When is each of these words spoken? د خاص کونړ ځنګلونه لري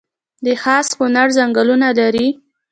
د 0.45 0.47
خاص 0.63 0.87
کونړ 0.97 1.27
ځنګلونه 1.37 1.87
لري 1.99 2.27